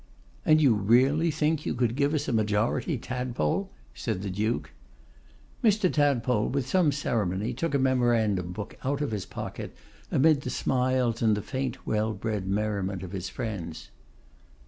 [0.47, 4.71] 'And you really think you could give us a majority, Tadpole?' said the Duke.
[5.63, 5.93] Mr.
[5.93, 9.75] Tadpole, with some ceremony, took a memorandum book out of his pocket,
[10.09, 13.91] amid the smiles and the faint well bred merriment of his friends.